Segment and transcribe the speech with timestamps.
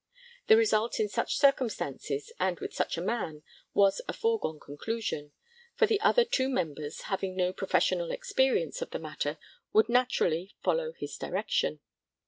[0.47, 3.43] The result in such circumstances and with such a man
[3.75, 5.31] was a foregone conclusion,
[5.75, 9.37] for the other two members, having no professional experience of the matter,
[9.73, 11.81] would naturally follow his direction.